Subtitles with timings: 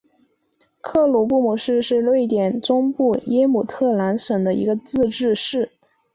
[0.81, 5.71] 克鲁库姆市是瑞典中部耶姆特兰省的一个自治市。